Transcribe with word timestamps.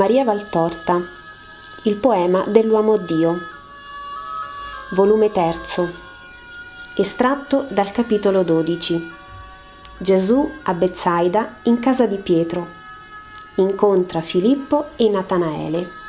Maria 0.00 0.24
Valtorta, 0.24 0.98
Il 1.82 1.96
poema 1.96 2.44
dell'uomo 2.46 2.96
Dio, 2.96 3.36
volume 4.92 5.30
3, 5.30 5.60
estratto 6.96 7.66
dal 7.68 7.92
capitolo 7.92 8.42
12. 8.42 9.12
Gesù 9.98 10.50
a 10.62 10.72
Bezzaida 10.72 11.56
in 11.64 11.80
casa 11.80 12.06
di 12.06 12.16
Pietro. 12.16 12.66
Incontra 13.56 14.22
Filippo 14.22 14.86
e 14.96 15.10
Natanaele. 15.10 15.99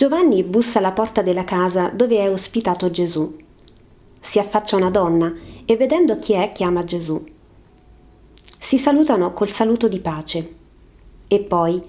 Giovanni 0.00 0.42
bussa 0.42 0.78
alla 0.78 0.92
porta 0.92 1.20
della 1.20 1.44
casa 1.44 1.90
dove 1.90 2.16
è 2.16 2.30
ospitato 2.30 2.90
Gesù. 2.90 3.36
Si 4.18 4.38
affaccia 4.38 4.76
una 4.76 4.88
donna 4.88 5.30
e 5.66 5.76
vedendo 5.76 6.18
chi 6.18 6.32
è 6.32 6.52
chiama 6.52 6.84
Gesù. 6.84 7.22
Si 8.58 8.78
salutano 8.78 9.34
col 9.34 9.50
saluto 9.50 9.88
di 9.88 9.98
pace. 9.98 10.54
E 11.28 11.38
poi, 11.40 11.82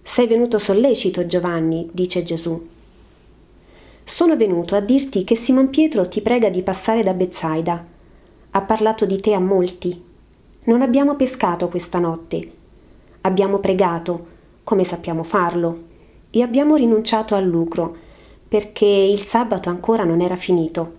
sei 0.00 0.26
venuto 0.26 0.56
sollecito 0.56 1.26
Giovanni, 1.26 1.90
dice 1.92 2.22
Gesù. 2.22 2.66
Sono 4.04 4.34
venuto 4.34 4.74
a 4.74 4.80
dirti 4.80 5.22
che 5.24 5.34
Simon 5.34 5.68
Pietro 5.68 6.08
ti 6.08 6.22
prega 6.22 6.48
di 6.48 6.62
passare 6.62 7.02
da 7.02 7.12
Bezzaida. 7.12 7.84
Ha 8.52 8.60
parlato 8.62 9.04
di 9.04 9.20
te 9.20 9.34
a 9.34 9.38
molti. 9.38 10.02
Non 10.64 10.80
abbiamo 10.80 11.14
pescato 11.14 11.68
questa 11.68 11.98
notte. 11.98 12.52
Abbiamo 13.20 13.58
pregato, 13.58 14.26
come 14.64 14.84
sappiamo 14.84 15.22
farlo, 15.24 15.87
e 16.30 16.42
abbiamo 16.42 16.76
rinunciato 16.76 17.34
al 17.34 17.44
lucro 17.44 18.06
perché 18.48 18.86
il 18.86 19.24
sabato 19.24 19.68
ancora 19.68 20.04
non 20.04 20.20
era 20.20 20.36
finito. 20.36 20.94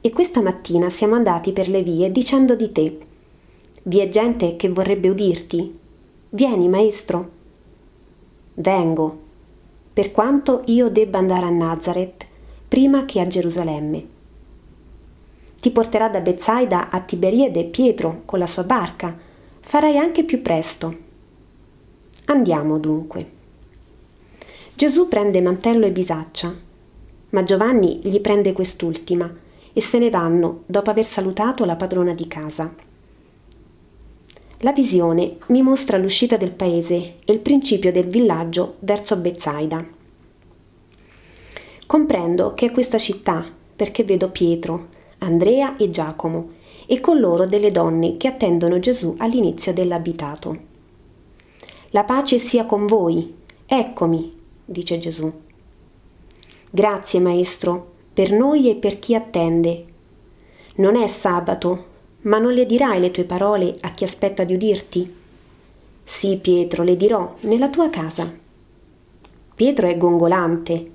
E 0.00 0.10
questa 0.10 0.42
mattina 0.42 0.90
siamo 0.90 1.14
andati 1.14 1.52
per 1.52 1.68
le 1.68 1.82
vie 1.82 2.12
dicendo 2.12 2.54
di 2.54 2.70
te. 2.70 2.98
Vi 3.82 3.98
è 3.98 4.08
gente 4.08 4.56
che 4.56 4.68
vorrebbe 4.68 5.08
udirti. 5.08 5.78
Vieni, 6.30 6.68
maestro. 6.68 7.30
Vengo, 8.54 9.18
per 9.92 10.12
quanto 10.12 10.62
io 10.66 10.90
debba 10.90 11.18
andare 11.18 11.46
a 11.46 11.50
Nazareth 11.50 12.26
prima 12.68 13.04
che 13.04 13.20
a 13.20 13.26
Gerusalemme. 13.26 14.06
Ti 15.58 15.70
porterà 15.70 16.08
da 16.08 16.20
Bezzaida 16.20 16.90
a 16.90 17.00
Tiberiade 17.00 17.64
Pietro 17.64 18.22
con 18.24 18.38
la 18.38 18.46
sua 18.46 18.64
barca. 18.64 19.16
Farai 19.60 19.96
anche 19.96 20.22
più 20.22 20.42
presto. 20.42 20.94
Andiamo 22.26 22.78
dunque. 22.78 23.35
Gesù 24.76 25.08
prende 25.08 25.40
mantello 25.40 25.86
e 25.86 25.90
bisaccia, 25.90 26.54
ma 27.30 27.42
Giovanni 27.44 27.98
gli 28.02 28.20
prende 28.20 28.52
quest'ultima 28.52 29.34
e 29.72 29.80
se 29.80 29.98
ne 29.98 30.10
vanno 30.10 30.64
dopo 30.66 30.90
aver 30.90 31.06
salutato 31.06 31.64
la 31.64 31.76
padrona 31.76 32.12
di 32.12 32.28
casa. 32.28 32.74
La 34.58 34.72
visione 34.72 35.38
mi 35.46 35.62
mostra 35.62 35.96
l'uscita 35.96 36.36
del 36.36 36.50
paese 36.50 37.14
e 37.24 37.32
il 37.32 37.38
principio 37.38 37.90
del 37.90 38.06
villaggio 38.06 38.74
verso 38.80 39.16
Bezzaida. 39.16 39.82
Comprendo 41.86 42.52
che 42.52 42.66
è 42.66 42.70
questa 42.70 42.98
città 42.98 43.46
perché 43.74 44.04
vedo 44.04 44.28
Pietro, 44.28 44.88
Andrea 45.20 45.76
e 45.78 45.88
Giacomo 45.88 46.50
e 46.84 47.00
con 47.00 47.18
loro 47.18 47.46
delle 47.46 47.72
donne 47.72 48.18
che 48.18 48.28
attendono 48.28 48.78
Gesù 48.78 49.14
all'inizio 49.16 49.72
dell'abitato. 49.72 50.54
La 51.92 52.04
pace 52.04 52.38
sia 52.38 52.66
con 52.66 52.84
voi, 52.84 53.34
eccomi, 53.64 54.35
dice 54.66 54.98
Gesù. 54.98 55.32
Grazie, 56.68 57.20
Maestro, 57.20 57.92
per 58.12 58.32
noi 58.32 58.68
e 58.68 58.74
per 58.74 58.98
chi 58.98 59.14
attende. 59.14 59.84
Non 60.76 60.96
è 60.96 61.06
sabato, 61.06 61.84
ma 62.22 62.38
non 62.38 62.52
le 62.52 62.66
dirai 62.66 63.00
le 63.00 63.10
tue 63.10 63.24
parole 63.24 63.76
a 63.80 63.92
chi 63.92 64.04
aspetta 64.04 64.44
di 64.44 64.54
udirti? 64.54 65.14
Sì, 66.04 66.36
Pietro, 66.36 66.82
le 66.82 66.96
dirò 66.96 67.34
nella 67.40 67.70
tua 67.70 67.88
casa. 67.88 68.30
Pietro 69.54 69.88
è 69.88 69.96
gongolante. 69.96 70.90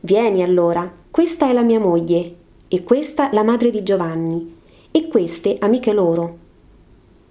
Vieni 0.00 0.42
allora, 0.42 0.90
questa 1.10 1.48
è 1.48 1.52
la 1.52 1.62
mia 1.62 1.78
moglie, 1.78 2.34
e 2.68 2.82
questa 2.84 3.30
la 3.32 3.42
madre 3.42 3.70
di 3.70 3.82
Giovanni, 3.82 4.56
e 4.90 5.08
queste 5.08 5.56
amiche 5.58 5.92
loro. 5.92 6.38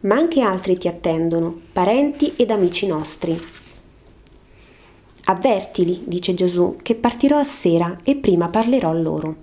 Ma 0.01 0.15
anche 0.15 0.41
altri 0.41 0.77
ti 0.77 0.87
attendono, 0.87 1.61
parenti 1.73 2.33
ed 2.35 2.51
amici 2.51 2.85
nostri. 2.85 3.35
Avvertili, 5.31 6.01
dice 6.07 6.33
Gesù, 6.33 6.75
che 6.81 6.93
partirò 6.93 7.37
a 7.37 7.45
sera 7.45 7.99
e 8.03 8.17
prima 8.17 8.49
parlerò 8.49 8.91
loro. 8.91 9.35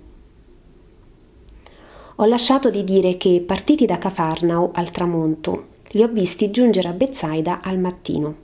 Ho 2.17 2.25
lasciato 2.25 2.69
di 2.69 2.83
dire 2.83 3.17
che, 3.17 3.43
partiti 3.43 3.87
da 3.87 3.97
Cafarnao 3.97 4.69
al 4.71 4.91
tramonto, 4.91 5.65
li 5.89 6.03
ho 6.03 6.07
visti 6.07 6.51
giungere 6.51 6.89
a 6.89 6.91
Bezzaida 6.91 7.61
al 7.63 7.79
mattino. 7.79 8.35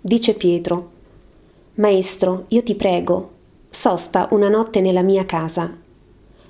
Dice 0.00 0.32
Pietro, 0.32 0.90
Maestro, 1.74 2.46
io 2.48 2.62
ti 2.62 2.74
prego, 2.74 3.30
sosta 3.68 4.28
una 4.30 4.48
notte 4.48 4.80
nella 4.80 5.02
mia 5.02 5.26
casa. 5.26 5.70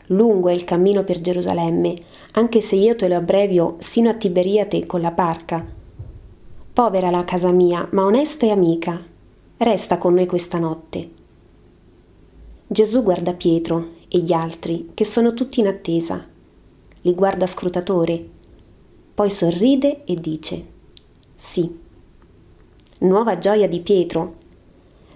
Lungo 0.07 0.51
è 0.51 0.53
il 0.53 0.63
cammino 0.63 1.03
per 1.03 1.21
Gerusalemme, 1.21 1.97
anche 2.33 2.61
se 2.61 2.77
io 2.77 2.95
te 2.95 3.09
lo 3.09 3.17
abbrevio 3.17 3.75
sino 3.81 4.09
a 4.09 4.15
Tiberiate 4.15 4.87
con 4.87 5.01
la 5.01 5.11
barca. 5.11 5.67
Povera 6.73 7.11
la 7.11 7.25
casa 7.25 7.51
mia, 7.51 7.89
ma 7.91 8.05
onesta 8.05 8.47
e 8.47 8.51
amica, 8.51 9.10
Resta 9.63 9.99
con 9.99 10.15
noi 10.15 10.25
questa 10.25 10.59
notte. 10.59 11.11
Gesù 12.67 13.03
guarda 13.03 13.35
Pietro 13.35 13.89
e 14.09 14.21
gli 14.21 14.33
altri, 14.33 14.93
che 14.95 15.05
sono 15.05 15.35
tutti 15.35 15.61
in 15.61 15.67
attesa. 15.67 16.27
Li 17.03 17.15
guarda 17.15 17.47
scrutatore, 17.47 18.27
poi 19.13 19.29
sorride 19.29 20.05
e 20.05 20.15
dice 20.15 20.65
sì. 21.35 21.79
Nuova 23.01 23.37
gioia 23.37 23.69
di 23.69 23.81
Pietro. 23.81 24.37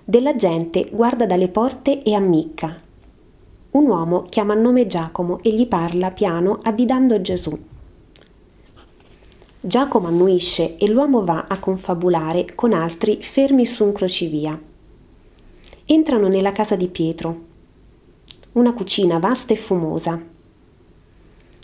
Della 0.04 0.36
gente 0.36 0.90
guarda 0.92 1.24
dalle 1.24 1.48
porte 1.48 2.02
e 2.02 2.12
ammicca. 2.12 2.78
Un 3.70 3.86
uomo 3.86 4.24
chiama 4.24 4.52
a 4.52 4.56
nome 4.56 4.86
Giacomo 4.86 5.38
e 5.40 5.54
gli 5.54 5.66
parla 5.66 6.10
piano 6.10 6.58
additando 6.62 7.18
Gesù. 7.22 7.58
Giacomo 9.66 10.08
annuisce 10.08 10.76
e 10.76 10.90
l'uomo 10.90 11.24
va 11.24 11.46
a 11.48 11.58
confabulare 11.58 12.54
con 12.54 12.74
altri 12.74 13.22
fermi 13.22 13.64
su 13.64 13.82
un 13.82 13.92
crocevia. 13.92 14.60
Entrano 15.86 16.28
nella 16.28 16.52
casa 16.52 16.76
di 16.76 16.86
Pietro. 16.86 17.40
Una 18.52 18.74
cucina 18.74 19.18
vasta 19.18 19.54
e 19.54 19.56
fumosa. 19.56 20.20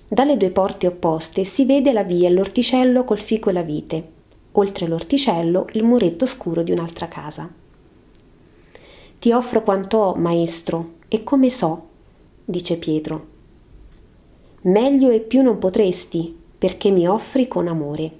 Dalle 0.08 0.38
due 0.38 0.48
porte 0.48 0.86
opposte 0.86 1.44
si 1.44 1.66
vede 1.66 1.92
la 1.92 2.02
via 2.02 2.28
e 2.28 2.32
l'orticello 2.32 3.04
col 3.04 3.18
fico 3.18 3.50
e 3.50 3.52
la 3.52 3.60
vite. 3.60 4.08
Oltre 4.52 4.86
l'orticello 4.86 5.66
il 5.72 5.84
muretto 5.84 6.24
scuro 6.24 6.62
di 6.62 6.72
un'altra 6.72 7.06
casa. 7.06 7.46
Ti 9.18 9.30
offro 9.30 9.60
quanto 9.60 9.98
ho, 9.98 10.14
maestro, 10.14 10.92
e 11.06 11.22
come 11.22 11.50
so, 11.50 11.86
dice 12.46 12.78
Pietro. 12.78 13.26
Meglio 14.62 15.10
e 15.10 15.20
più 15.20 15.42
non 15.42 15.58
potresti, 15.58 16.39
perché 16.60 16.90
mi 16.90 17.08
offri 17.08 17.48
con 17.48 17.68
amore. 17.68 18.10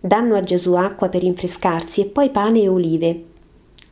Danno 0.00 0.36
a 0.36 0.40
Gesù 0.40 0.72
acqua 0.72 1.10
per 1.10 1.20
rinfrescarsi 1.20 2.00
e 2.00 2.06
poi 2.06 2.30
pane 2.30 2.62
e 2.62 2.68
olive. 2.68 3.24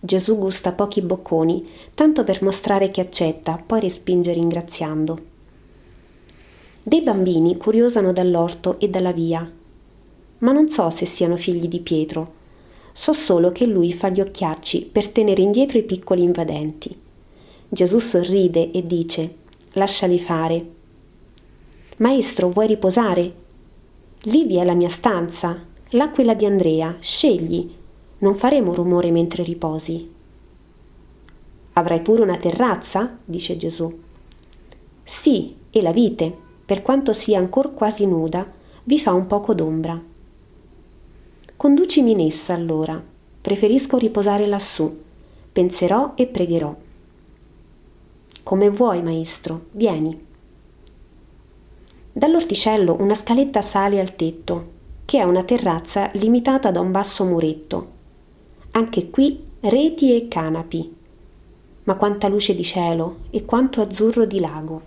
Gesù 0.00 0.38
gusta 0.38 0.72
pochi 0.72 1.02
bocconi, 1.02 1.68
tanto 1.92 2.24
per 2.24 2.42
mostrare 2.42 2.90
che 2.90 3.02
accetta, 3.02 3.62
poi 3.64 3.80
respinge 3.80 4.32
ringraziando. 4.32 5.18
Dei 6.82 7.02
bambini 7.02 7.58
curiosano 7.58 8.14
dall'orto 8.14 8.80
e 8.80 8.88
dalla 8.88 9.12
via, 9.12 9.46
ma 10.38 10.52
non 10.52 10.70
so 10.70 10.88
se 10.88 11.04
siano 11.04 11.36
figli 11.36 11.68
di 11.68 11.80
Pietro. 11.80 12.32
So 12.94 13.12
solo 13.12 13.52
che 13.52 13.66
lui 13.66 13.92
fa 13.92 14.08
gli 14.08 14.22
occhiacci 14.22 14.88
per 14.90 15.08
tenere 15.08 15.42
indietro 15.42 15.76
i 15.76 15.82
piccoli 15.82 16.22
invadenti. 16.22 16.98
Gesù 17.68 17.98
sorride 17.98 18.70
e 18.70 18.86
dice: 18.86 19.34
Lasciali 19.72 20.18
fare, 20.18 20.75
Maestro, 21.98 22.50
vuoi 22.50 22.66
riposare? 22.66 23.32
Lì 24.24 24.44
vi 24.44 24.56
è 24.56 24.64
la 24.64 24.74
mia 24.74 24.90
stanza, 24.90 25.58
là 25.90 26.10
quella 26.10 26.34
di 26.34 26.44
Andrea, 26.44 26.96
scegli. 27.00 27.72
Non 28.18 28.34
faremo 28.34 28.74
rumore 28.74 29.10
mentre 29.10 29.42
riposi. 29.42 30.12
Avrai 31.72 32.02
pure 32.02 32.20
una 32.20 32.36
terrazza? 32.36 33.16
dice 33.24 33.56
Gesù. 33.56 33.98
Sì, 35.04 35.54
e 35.70 35.80
la 35.80 35.92
vite, 35.92 36.34
per 36.66 36.82
quanto 36.82 37.14
sia 37.14 37.38
ancor 37.38 37.72
quasi 37.72 38.04
nuda, 38.04 38.46
vi 38.84 38.98
fa 38.98 39.14
un 39.14 39.26
poco 39.26 39.54
d'ombra. 39.54 39.98
Conducimi 41.56 42.10
in 42.10 42.20
essa 42.20 42.52
allora. 42.52 43.02
Preferisco 43.40 43.96
riposare 43.96 44.46
lassù. 44.46 44.94
Penserò 45.50 46.12
e 46.14 46.26
pregherò. 46.26 46.76
Come 48.42 48.68
vuoi, 48.68 49.02
maestro, 49.02 49.66
vieni. 49.70 50.25
Dall'orticello 52.16 52.96
una 52.98 53.14
scaletta 53.14 53.60
sale 53.60 54.00
al 54.00 54.16
tetto, 54.16 54.68
che 55.04 55.18
è 55.18 55.22
una 55.22 55.42
terrazza 55.42 56.08
limitata 56.14 56.70
da 56.70 56.80
un 56.80 56.90
basso 56.90 57.26
muretto. 57.26 57.88
Anche 58.70 59.10
qui 59.10 59.38
reti 59.60 60.16
e 60.16 60.26
canapi. 60.26 60.96
Ma 61.84 61.94
quanta 61.96 62.28
luce 62.28 62.54
di 62.54 62.64
cielo 62.64 63.16
e 63.28 63.44
quanto 63.44 63.82
azzurro 63.82 64.24
di 64.24 64.40
lago. 64.40 64.80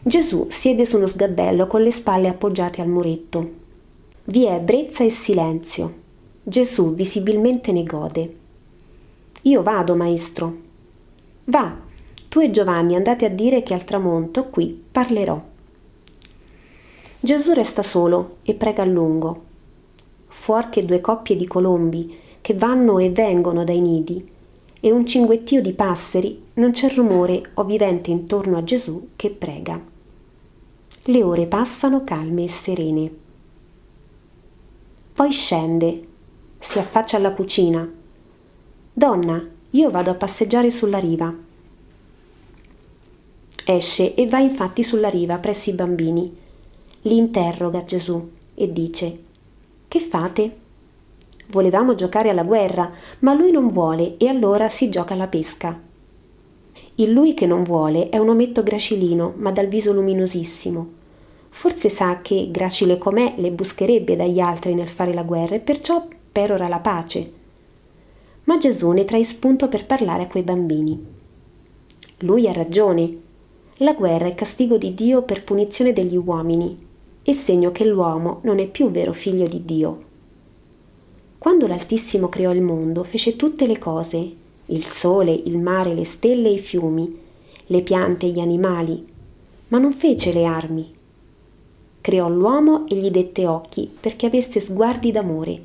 Gesù 0.00 0.46
siede 0.48 0.84
su 0.84 0.96
uno 0.98 1.08
sgabello 1.08 1.66
con 1.66 1.82
le 1.82 1.90
spalle 1.90 2.28
appoggiate 2.28 2.80
al 2.80 2.88
muretto. 2.88 3.50
Vi 4.22 4.44
è 4.44 4.60
brezza 4.60 5.02
e 5.02 5.10
silenzio. 5.10 5.94
Gesù 6.40 6.94
visibilmente 6.94 7.72
ne 7.72 7.82
gode. 7.82 8.36
Io 9.42 9.62
vado, 9.64 9.96
maestro. 9.96 10.56
Va, 11.46 11.90
tu 12.32 12.40
e 12.40 12.50
Giovanni 12.50 12.94
andate 12.94 13.26
a 13.26 13.28
dire 13.28 13.62
che 13.62 13.74
al 13.74 13.84
tramonto 13.84 14.46
qui 14.46 14.84
parlerò. 14.90 15.38
Gesù 17.20 17.52
resta 17.52 17.82
solo 17.82 18.36
e 18.40 18.54
prega 18.54 18.80
a 18.80 18.86
lungo. 18.86 19.42
Fuor 20.28 20.70
che 20.70 20.82
due 20.82 21.02
coppie 21.02 21.36
di 21.36 21.46
colombi 21.46 22.18
che 22.40 22.54
vanno 22.54 22.98
e 22.98 23.10
vengono 23.10 23.64
dai 23.64 23.80
nidi 23.80 24.26
e 24.80 24.90
un 24.90 25.04
cinguettio 25.04 25.60
di 25.60 25.74
passeri, 25.74 26.42
non 26.54 26.70
c'è 26.70 26.88
rumore 26.94 27.42
o 27.52 27.64
vivente 27.64 28.10
intorno 28.10 28.56
a 28.56 28.64
Gesù 28.64 29.10
che 29.14 29.28
prega. 29.28 29.78
Le 31.02 31.22
ore 31.22 31.46
passano 31.46 32.02
calme 32.02 32.44
e 32.44 32.48
serene. 32.48 33.10
Poi 35.12 35.30
scende, 35.32 36.06
si 36.58 36.78
affaccia 36.78 37.18
alla 37.18 37.32
cucina. 37.32 37.86
Donna, 38.90 39.46
io 39.68 39.90
vado 39.90 40.10
a 40.10 40.14
passeggiare 40.14 40.70
sulla 40.70 40.98
riva. 40.98 41.50
Esce 43.64 44.14
e 44.14 44.26
va 44.26 44.38
infatti 44.38 44.82
sulla 44.82 45.08
riva 45.08 45.38
presso 45.38 45.70
i 45.70 45.74
bambini. 45.74 46.36
Li 47.02 47.16
interroga 47.16 47.84
Gesù 47.84 48.30
e 48.54 48.72
dice, 48.72 49.18
Che 49.88 50.00
fate? 50.00 50.56
Volevamo 51.48 51.94
giocare 51.94 52.30
alla 52.30 52.44
guerra, 52.44 52.90
ma 53.20 53.34
lui 53.34 53.50
non 53.50 53.68
vuole 53.68 54.16
e 54.16 54.26
allora 54.26 54.68
si 54.68 54.88
gioca 54.88 55.14
alla 55.14 55.26
pesca. 55.26 55.78
Il 56.96 57.10
lui 57.10 57.34
che 57.34 57.46
non 57.46 57.62
vuole 57.62 58.08
è 58.08 58.18
un 58.18 58.30
ometto 58.30 58.62
gracilino, 58.62 59.34
ma 59.36 59.50
dal 59.50 59.66
viso 59.66 59.92
luminosissimo. 59.92 61.00
Forse 61.48 61.88
sa 61.88 62.20
che, 62.22 62.48
gracile 62.50 62.98
com'è, 62.98 63.34
le 63.36 63.50
buscherebbe 63.50 64.16
dagli 64.16 64.40
altri 64.40 64.74
nel 64.74 64.88
fare 64.88 65.12
la 65.12 65.22
guerra 65.22 65.54
e 65.54 65.60
perciò 65.60 66.06
perora 66.32 66.68
la 66.68 66.78
pace. 66.78 67.32
Ma 68.44 68.58
Gesù 68.58 68.90
ne 68.90 69.04
trae 69.04 69.22
spunto 69.22 69.68
per 69.68 69.86
parlare 69.86 70.24
a 70.24 70.26
quei 70.26 70.42
bambini. 70.42 71.06
Lui 72.18 72.48
ha 72.48 72.52
ragione. 72.52 73.21
La 73.82 73.94
guerra 73.94 74.28
è 74.28 74.34
castigo 74.36 74.76
di 74.76 74.94
Dio 74.94 75.22
per 75.22 75.42
punizione 75.42 75.92
degli 75.92 76.16
uomini 76.16 76.78
e 77.20 77.32
segno 77.32 77.72
che 77.72 77.84
l'uomo 77.84 78.38
non 78.44 78.60
è 78.60 78.66
più 78.68 78.92
vero 78.92 79.12
figlio 79.12 79.48
di 79.48 79.64
Dio. 79.64 80.02
Quando 81.36 81.66
l'Altissimo 81.66 82.28
creò 82.28 82.52
il 82.52 82.62
mondo, 82.62 83.02
fece 83.02 83.34
tutte 83.34 83.66
le 83.66 83.80
cose, 83.80 84.32
il 84.66 84.86
sole, 84.86 85.32
il 85.32 85.58
mare, 85.58 85.94
le 85.94 86.04
stelle 86.04 86.48
e 86.48 86.52
i 86.52 86.58
fiumi, 86.60 87.18
le 87.66 87.82
piante 87.82 88.26
e 88.26 88.28
gli 88.28 88.38
animali, 88.38 89.04
ma 89.66 89.78
non 89.78 89.92
fece 89.92 90.32
le 90.32 90.44
armi. 90.44 90.94
Creò 92.00 92.28
l'uomo 92.28 92.86
e 92.86 92.94
gli 92.94 93.10
dette 93.10 93.48
occhi 93.48 93.90
perché 93.98 94.26
avesse 94.26 94.60
sguardi 94.60 95.10
d'amore, 95.10 95.60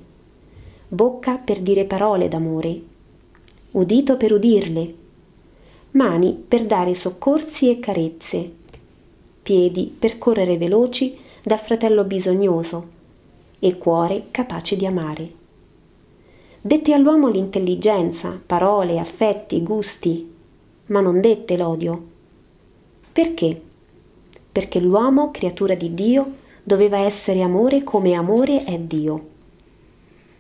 bocca 0.87 1.35
per 1.35 1.59
dire 1.59 1.85
parole 1.85 2.27
d'amore, 2.27 2.81
udito 3.73 4.17
per 4.17 4.33
udirle, 4.33 5.05
mani 5.91 6.33
per 6.47 6.65
dare 6.65 6.93
soccorsi 6.93 7.69
e 7.69 7.79
carezze, 7.79 8.51
piedi 9.41 9.95
per 9.97 10.17
correre 10.17 10.57
veloci 10.57 11.17
dal 11.41 11.59
fratello 11.59 12.03
bisognoso 12.03 12.95
e 13.59 13.77
cuore 13.77 14.25
capace 14.31 14.75
di 14.75 14.85
amare. 14.85 15.31
Dette 16.59 16.93
all'uomo 16.93 17.29
l'intelligenza, 17.29 18.39
parole, 18.45 18.99
affetti, 18.99 19.63
gusti, 19.63 20.33
ma 20.87 20.99
non 20.99 21.21
dette 21.21 21.55
l'odio. 21.55 22.03
Perché? 23.13 23.61
Perché 24.51 24.79
l'uomo, 24.79 25.31
creatura 25.31 25.75
di 25.75 25.93
Dio, 25.93 26.33
doveva 26.63 26.97
essere 26.97 27.41
amore 27.41 27.83
come 27.83 28.13
amore 28.13 28.65
è 28.65 28.77
Dio. 28.77 29.27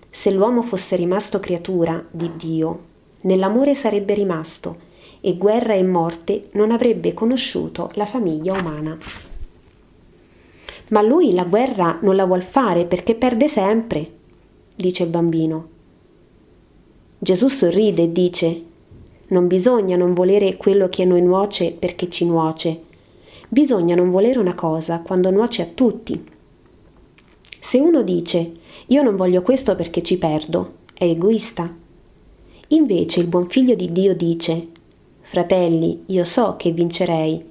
Se 0.09 0.31
l'uomo 0.31 0.61
fosse 0.61 0.95
rimasto 0.95 1.39
creatura 1.39 2.03
di 2.11 2.31
Dio, 2.35 2.79
nell'amore 3.21 3.73
sarebbe 3.73 4.13
rimasto 4.13 4.86
e 5.21 5.35
guerra 5.35 5.73
e 5.73 5.83
morte 5.83 6.49
non 6.53 6.71
avrebbe 6.71 7.13
conosciuto 7.13 7.91
la 7.93 8.05
famiglia 8.05 8.53
umana. 8.59 8.97
Ma 10.89 11.01
lui 11.01 11.33
la 11.33 11.43
guerra 11.43 11.99
non 12.01 12.15
la 12.15 12.25
vuol 12.25 12.43
fare 12.43 12.85
perché 12.85 13.15
perde 13.15 13.47
sempre, 13.47 14.09
dice 14.75 15.03
il 15.03 15.09
bambino. 15.09 15.67
Gesù 17.19 17.47
sorride 17.47 18.03
e 18.03 18.11
dice, 18.11 18.63
non 19.27 19.47
bisogna 19.47 19.97
non 19.97 20.13
volere 20.13 20.55
quello 20.55 20.87
che 20.87 21.03
a 21.03 21.05
noi 21.05 21.21
nuoce 21.21 21.71
perché 21.71 22.09
ci 22.09 22.25
nuoce, 22.25 22.83
bisogna 23.49 23.95
non 23.95 24.11
volere 24.11 24.39
una 24.39 24.55
cosa 24.55 24.99
quando 24.99 25.29
nuoce 25.31 25.61
a 25.61 25.67
tutti. 25.73 26.23
Se 27.59 27.79
uno 27.79 28.03
dice, 28.03 28.51
io 28.87 29.01
non 29.01 29.15
voglio 29.15 29.41
questo 29.41 29.75
perché 29.75 30.01
ci 30.01 30.17
perdo, 30.17 30.75
è 30.93 31.03
egoista. 31.03 31.69
Invece 32.69 33.19
il 33.19 33.27
buon 33.27 33.49
figlio 33.49 33.75
di 33.75 33.91
Dio 33.91 34.15
dice, 34.15 34.67
fratelli, 35.27 36.03
io 36.05 36.23
so 36.23 36.55
che 36.57 36.71
vincerei, 36.71 37.43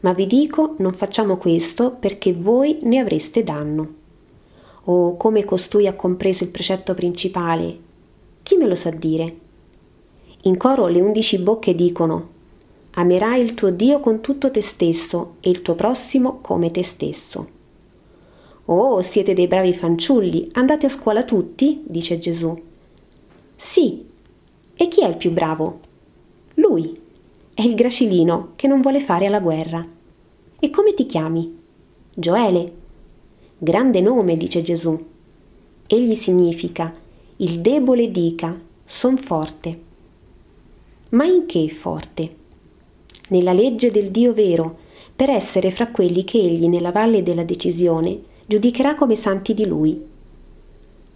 ma 0.00 0.12
vi 0.12 0.28
dico 0.28 0.76
non 0.78 0.92
facciamo 0.92 1.38
questo 1.38 1.90
perché 1.90 2.32
voi 2.32 2.78
ne 2.82 2.98
avreste 2.98 3.42
danno. 3.42 3.94
O 4.84 5.16
come 5.16 5.44
costui 5.44 5.88
ha 5.88 5.94
compreso 5.94 6.44
il 6.44 6.50
precetto 6.50 6.94
principale, 6.94 7.76
chi 8.44 8.54
me 8.54 8.68
lo 8.68 8.76
sa 8.76 8.90
dire? 8.90 9.36
In 10.42 10.56
coro 10.56 10.86
le 10.86 11.00
undici 11.00 11.38
bocche 11.38 11.74
dicono 11.74 12.28
Amerai 12.92 13.42
il 13.42 13.54
tuo 13.54 13.70
Dio 13.70 13.98
con 13.98 14.20
tutto 14.20 14.52
te 14.52 14.62
stesso 14.62 15.34
e 15.40 15.50
il 15.50 15.62
tuo 15.62 15.74
prossimo 15.74 16.38
come 16.40 16.70
te 16.70 16.84
stesso. 16.84 17.48
Oh, 18.66 19.02
siete 19.02 19.34
dei 19.34 19.48
bravi 19.48 19.74
fanciulli, 19.74 20.50
andate 20.52 20.86
a 20.86 20.90
scuola 20.90 21.24
tutti? 21.24 21.82
dice 21.84 22.18
Gesù. 22.18 22.56
Sì. 23.56 24.06
E 24.76 24.88
chi 24.88 25.02
è 25.02 25.08
il 25.08 25.16
più 25.16 25.32
bravo? 25.32 25.80
Lui. 26.54 27.04
È 27.56 27.62
il 27.62 27.74
gracilino 27.74 28.52
che 28.54 28.68
non 28.68 28.82
vuole 28.82 29.00
fare 29.00 29.24
alla 29.24 29.40
guerra. 29.40 29.82
E 30.60 30.68
come 30.68 30.92
ti 30.92 31.06
chiami? 31.06 31.56
Gioele. 32.12 32.72
Grande 33.56 34.02
nome, 34.02 34.36
dice 34.36 34.60
Gesù. 34.60 35.02
Egli 35.86 36.14
significa 36.14 36.94
il 37.36 37.60
debole 37.60 38.10
dica, 38.10 38.54
son 38.84 39.16
forte. 39.16 39.80
Ma 41.08 41.24
in 41.24 41.46
che 41.46 41.66
forte? 41.70 42.34
Nella 43.28 43.54
legge 43.54 43.90
del 43.90 44.10
Dio 44.10 44.34
vero, 44.34 44.76
per 45.16 45.30
essere 45.30 45.70
fra 45.70 45.88
quelli 45.88 46.24
che 46.24 46.36
egli 46.36 46.68
nella 46.68 46.90
valle 46.90 47.22
della 47.22 47.44
decisione 47.44 48.20
giudicherà 48.44 48.94
come 48.96 49.16
santi 49.16 49.54
di 49.54 49.64
lui. 49.64 49.98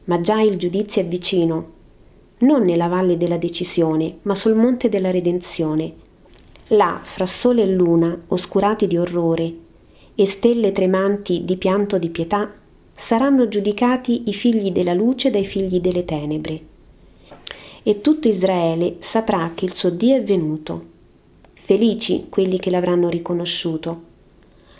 Ma 0.04 0.18
già 0.22 0.40
il 0.40 0.56
giudizio 0.56 1.02
è 1.02 1.04
vicino, 1.04 1.70
non 2.38 2.64
nella 2.64 2.86
valle 2.86 3.18
della 3.18 3.36
decisione, 3.36 4.20
ma 4.22 4.34
sul 4.34 4.54
monte 4.54 4.88
della 4.88 5.10
redenzione. 5.10 6.08
Là, 6.72 7.00
fra 7.02 7.26
sole 7.26 7.62
e 7.62 7.66
luna, 7.66 8.16
oscurati 8.28 8.86
di 8.86 8.96
orrore, 8.96 9.52
e 10.14 10.24
stelle 10.24 10.70
tremanti 10.70 11.44
di 11.44 11.56
pianto 11.56 11.98
di 11.98 12.10
pietà, 12.10 12.48
saranno 12.94 13.48
giudicati 13.48 14.28
i 14.28 14.32
figli 14.32 14.70
della 14.70 14.94
luce 14.94 15.30
dai 15.30 15.44
figli 15.44 15.80
delle 15.80 16.04
tenebre. 16.04 16.60
E 17.82 18.00
tutto 18.00 18.28
Israele 18.28 18.96
saprà 19.00 19.50
che 19.52 19.64
il 19.64 19.72
suo 19.72 19.90
Dio 19.90 20.14
è 20.14 20.22
venuto. 20.22 20.84
Felici 21.54 22.26
quelli 22.28 22.60
che 22.60 22.70
l'avranno 22.70 23.08
riconosciuto. 23.08 24.02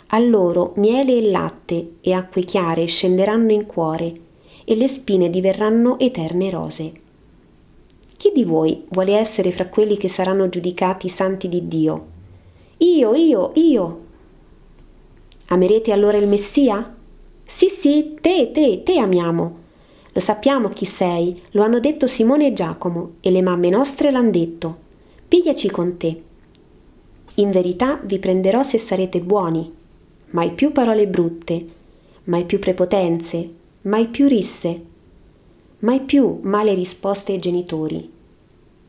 A 0.07 0.19
loro 0.19 0.71
miele 0.77 1.17
e 1.17 1.29
latte 1.29 1.95
e 1.99 2.13
acque 2.13 2.43
chiare 2.43 2.85
scenderanno 2.85 3.51
in 3.51 3.65
cuore, 3.65 4.19
e 4.63 4.75
le 4.75 4.87
spine 4.87 5.29
diverranno 5.29 5.99
eterne 5.99 6.49
rose. 6.49 7.00
Chi 8.21 8.31
di 8.35 8.43
voi 8.43 8.83
vuole 8.89 9.15
essere 9.15 9.51
fra 9.51 9.65
quelli 9.65 9.97
che 9.97 10.07
saranno 10.07 10.47
giudicati 10.47 11.09
santi 11.09 11.49
di 11.49 11.67
Dio? 11.67 12.05
Io, 12.77 13.15
io, 13.15 13.51
io. 13.55 13.99
Amerete 15.47 15.91
allora 15.91 16.19
il 16.19 16.27
Messia? 16.27 16.95
Sì, 17.43 17.67
sì, 17.67 18.17
te, 18.21 18.51
te, 18.53 18.83
te 18.83 18.99
amiamo. 18.99 19.57
Lo 20.11 20.19
sappiamo 20.19 20.69
chi 20.69 20.85
sei, 20.85 21.41
lo 21.53 21.63
hanno 21.63 21.79
detto 21.79 22.05
Simone 22.05 22.45
e 22.45 22.53
Giacomo 22.53 23.13
e 23.21 23.31
le 23.31 23.41
mamme 23.41 23.71
nostre 23.71 24.11
l'han 24.11 24.29
detto. 24.29 24.75
Pigliaci 25.27 25.71
con 25.71 25.97
te. 25.97 26.21
In 27.33 27.49
verità 27.49 27.99
vi 28.03 28.19
prenderò 28.19 28.61
se 28.61 28.77
sarete 28.77 29.19
buoni. 29.19 29.73
Mai 30.27 30.51
più 30.51 30.71
parole 30.71 31.07
brutte, 31.07 31.65
mai 32.25 32.45
più 32.45 32.59
prepotenze, 32.59 33.49
mai 33.81 34.05
più 34.05 34.27
risse, 34.27 34.89
mai 35.81 36.01
più 36.01 36.39
male 36.43 36.73
risposte 36.73 37.31
ai 37.33 37.39
genitori. 37.39 38.09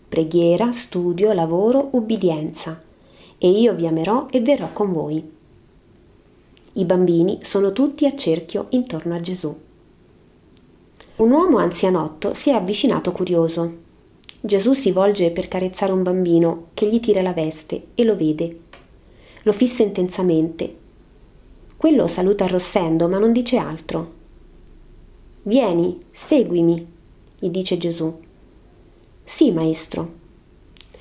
Preghiera, 0.08 0.72
studio, 0.72 1.32
lavoro, 1.32 1.88
ubbidienza. 1.92 2.80
E 3.38 3.48
io 3.48 3.74
vi 3.74 3.86
amerò 3.86 4.26
e 4.30 4.40
verrò 4.40 4.72
con 4.72 4.92
voi. 4.92 5.30
I 6.74 6.84
bambini 6.84 7.38
sono 7.42 7.72
tutti 7.72 8.06
a 8.06 8.14
cerchio 8.14 8.66
intorno 8.70 9.14
a 9.14 9.20
Gesù. 9.20 9.54
Un 11.16 11.30
uomo 11.30 11.58
anzianotto 11.58 12.34
si 12.34 12.50
è 12.50 12.52
avvicinato 12.52 13.12
curioso. 13.12 13.80
Gesù 14.40 14.72
si 14.72 14.90
volge 14.90 15.30
per 15.30 15.48
carezzare 15.48 15.92
un 15.92 16.02
bambino 16.02 16.66
che 16.74 16.88
gli 16.88 17.00
tira 17.00 17.22
la 17.22 17.32
veste 17.32 17.86
e 17.94 18.04
lo 18.04 18.16
vede. 18.16 18.60
Lo 19.44 19.52
fissa 19.52 19.82
intensamente. 19.82 20.76
Quello 21.76 22.06
saluta 22.06 22.44
arrossendo, 22.44 23.08
ma 23.08 23.18
non 23.18 23.32
dice 23.32 23.56
altro. 23.56 24.20
Vieni, 25.44 25.98
seguimi, 26.12 26.86
gli 27.40 27.48
dice 27.48 27.76
Gesù. 27.76 28.16
Sì, 29.24 29.50
maestro. 29.50 30.20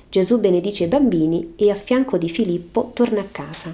Gesù 0.08 0.40
benedice 0.40 0.84
i 0.84 0.88
bambini 0.88 1.52
e 1.54 1.70
a 1.70 1.76
fianco 1.76 2.18
di 2.18 2.28
Filippo 2.28 2.90
torna 2.92 3.20
a 3.20 3.28
casa. 3.30 3.72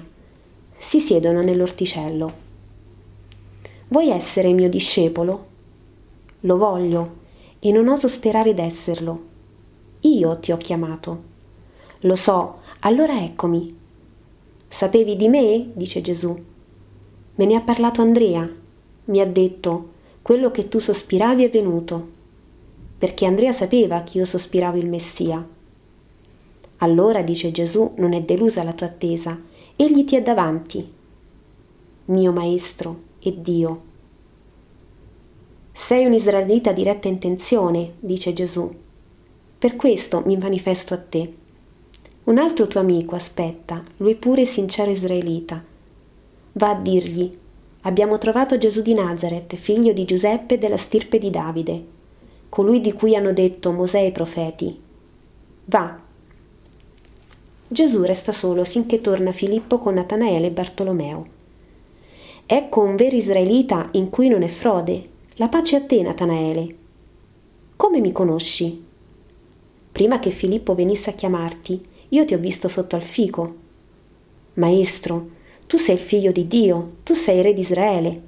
Si 0.77 0.99
siedono 0.99 1.41
nell'orticello. 1.41 2.33
Vuoi 3.87 4.09
essere 4.09 4.53
mio 4.53 4.69
discepolo? 4.69 5.47
Lo 6.41 6.57
voglio 6.57 7.17
e 7.59 7.71
non 7.71 7.87
oso 7.87 8.07
sperare 8.07 8.53
d'esserlo. 8.53 9.23
Io 10.01 10.37
ti 10.37 10.51
ho 10.51 10.57
chiamato. 10.57 11.23
Lo 12.01 12.15
so, 12.15 12.59
allora 12.81 13.23
eccomi. 13.23 13.75
Sapevi 14.67 15.17
di 15.17 15.27
me? 15.27 15.71
dice 15.73 16.01
Gesù. 16.01 16.37
Me 17.35 17.45
ne 17.45 17.55
ha 17.55 17.61
parlato 17.61 18.01
Andrea. 18.01 18.47
Mi 19.05 19.19
ha 19.19 19.25
detto, 19.25 19.97
quello 20.29 20.51
che 20.51 20.67
tu 20.67 20.77
sospiravi 20.77 21.43
è 21.43 21.49
venuto, 21.49 22.07
perché 22.99 23.25
Andrea 23.25 23.51
sapeva 23.51 24.03
che 24.03 24.19
io 24.19 24.25
sospiravo 24.25 24.77
il 24.77 24.87
Messia. 24.87 25.43
Allora, 26.77 27.23
dice 27.23 27.49
Gesù, 27.49 27.93
non 27.95 28.13
è 28.13 28.21
delusa 28.21 28.61
la 28.61 28.73
tua 28.73 28.85
attesa, 28.85 29.35
egli 29.75 30.05
ti 30.05 30.15
è 30.15 30.21
davanti, 30.21 30.87
mio 32.05 32.31
Maestro 32.31 32.99
e 33.17 33.41
Dio. 33.41 33.81
Sei 35.71 36.05
un 36.05 36.13
israelita 36.13 36.73
di 36.73 36.83
retta 36.83 37.07
intenzione, 37.07 37.93
dice 37.99 38.31
Gesù. 38.31 38.71
Per 39.57 39.75
questo 39.75 40.21
mi 40.27 40.37
manifesto 40.37 40.93
a 40.93 40.97
te. 40.97 41.33
Un 42.25 42.37
altro 42.37 42.67
tuo 42.67 42.81
amico 42.81 43.15
aspetta, 43.15 43.81
lui 43.97 44.13
pure 44.13 44.45
sincero 44.45 44.91
israelita. 44.91 45.59
Va 46.51 46.69
a 46.69 46.75
dirgli, 46.75 47.35
abbiamo 47.81 48.17
trovato 48.17 48.57
Gesù 48.57 48.81
di 48.81 48.93
Nazareth, 48.93 49.55
figlio 49.55 49.93
di 49.93 50.05
Giuseppe 50.05 50.57
della 50.57 50.77
stirpe 50.77 51.17
di 51.17 51.29
Davide, 51.29 51.83
colui 52.49 52.81
di 52.81 52.93
cui 52.93 53.15
hanno 53.15 53.31
detto 53.31 53.71
Mosè 53.71 53.99
e 53.99 54.07
i 54.07 54.11
profeti. 54.11 54.81
Va. 55.65 55.99
Gesù 57.67 58.01
resta 58.03 58.31
solo 58.31 58.63
sinché 58.63 58.99
torna 58.99 59.31
Filippo 59.31 59.77
con 59.77 59.93
Natanaele 59.93 60.47
e 60.47 60.51
Bartolomeo. 60.51 61.37
Ecco 62.45 62.81
un 62.81 62.95
vero 62.95 63.15
israelita 63.15 63.89
in 63.91 64.09
cui 64.09 64.27
non 64.27 64.41
è 64.41 64.47
frode. 64.47 65.07
La 65.35 65.47
pace 65.47 65.75
a 65.75 65.81
te, 65.81 66.01
Natanaele. 66.01 66.75
Come 67.75 67.99
mi 67.99 68.11
conosci? 68.11 68.83
Prima 69.91 70.19
che 70.19 70.31
Filippo 70.31 70.73
venisse 70.73 71.11
a 71.11 71.13
chiamarti, 71.13 71.85
io 72.09 72.25
ti 72.25 72.33
ho 72.33 72.39
visto 72.39 72.67
sotto 72.67 72.95
al 72.95 73.03
fico. 73.03 73.55
Maestro, 74.55 75.29
tu 75.69 75.77
sei 75.77 75.93
il 75.93 76.01
figlio 76.01 76.31
di 76.31 76.47
Dio, 76.47 76.93
tu 77.03 77.13
sei 77.13 77.43
re 77.43 77.53
di 77.53 77.61
Israele. 77.61 78.21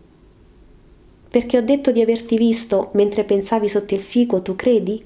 Perché 1.27 1.57
ho 1.57 1.63
detto 1.63 1.91
di 1.91 1.99
averti 1.99 2.37
visto 2.37 2.91
mentre 2.93 3.23
pensavi 3.23 3.67
sotto 3.67 3.95
il 3.95 4.01
fico, 4.01 4.43
tu 4.43 4.55
credi? 4.55 5.03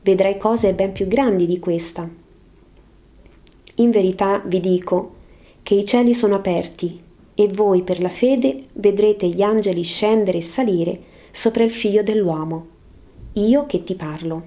Vedrai 0.00 0.38
cose 0.38 0.72
ben 0.72 0.92
più 0.92 1.06
grandi 1.06 1.44
di 1.44 1.58
questa. 1.58 2.08
In 3.74 3.90
verità 3.90 4.40
vi 4.42 4.58
dico 4.58 5.16
che 5.62 5.74
i 5.74 5.84
cieli 5.84 6.14
sono 6.14 6.34
aperti 6.34 6.98
e 7.34 7.48
voi 7.48 7.82
per 7.82 8.00
la 8.00 8.08
fede 8.08 8.64
vedrete 8.72 9.28
gli 9.28 9.42
angeli 9.42 9.82
scendere 9.82 10.38
e 10.38 10.42
salire 10.42 11.00
sopra 11.30 11.62
il 11.62 11.70
figlio 11.70 12.02
dell'uomo. 12.02 12.66
Io 13.34 13.66
che 13.66 13.84
ti 13.84 13.94
parlo. 13.94 14.46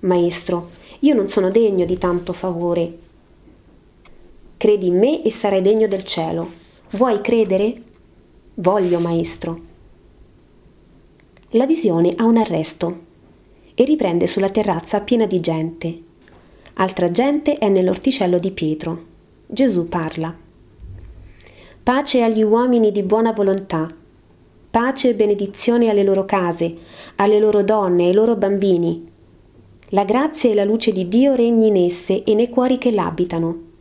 Maestro, 0.00 0.70
io 0.98 1.14
non 1.14 1.28
sono 1.28 1.48
degno 1.48 1.84
di 1.84 1.96
tanto 1.96 2.32
favore, 2.32 3.03
Credi 4.64 4.86
in 4.86 4.96
me 4.96 5.22
e 5.22 5.30
sarai 5.30 5.60
degno 5.60 5.86
del 5.86 6.04
cielo. 6.04 6.50
Vuoi 6.92 7.20
credere? 7.20 7.74
Voglio, 8.54 8.98
maestro. 8.98 9.60
La 11.50 11.66
visione 11.66 12.14
ha 12.16 12.24
un 12.24 12.38
arresto 12.38 12.98
e 13.74 13.84
riprende 13.84 14.26
sulla 14.26 14.48
terrazza 14.48 15.00
piena 15.00 15.26
di 15.26 15.40
gente. 15.40 16.02
Altra 16.76 17.10
gente 17.10 17.58
è 17.58 17.68
nell'orticello 17.68 18.38
di 18.38 18.52
Pietro. 18.52 19.04
Gesù 19.46 19.86
parla. 19.86 20.34
Pace 21.82 22.22
agli 22.22 22.42
uomini 22.42 22.90
di 22.90 23.02
buona 23.02 23.32
volontà. 23.32 23.94
Pace 24.70 25.10
e 25.10 25.14
benedizione 25.14 25.90
alle 25.90 26.04
loro 26.04 26.24
case, 26.24 26.74
alle 27.16 27.38
loro 27.38 27.62
donne, 27.62 28.06
ai 28.06 28.14
loro 28.14 28.34
bambini. 28.34 29.06
La 29.88 30.04
grazia 30.04 30.50
e 30.50 30.54
la 30.54 30.64
luce 30.64 30.90
di 30.90 31.06
Dio 31.06 31.34
regni 31.34 31.66
in 31.66 31.76
esse 31.76 32.22
e 32.22 32.34
nei 32.34 32.48
cuori 32.48 32.78
che 32.78 32.90
l'abitano. 32.90 33.72